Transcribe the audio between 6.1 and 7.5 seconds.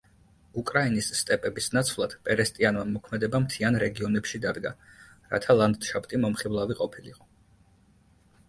მომხიბლავი ყოფილიყო.